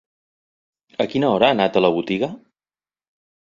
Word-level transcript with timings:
A 1.05 1.07
quina 1.11 1.29
hora 1.35 1.51
ha 1.51 1.55
anat 1.57 1.79
a 1.79 1.85
la 1.87 1.93
botiga? 1.99 2.33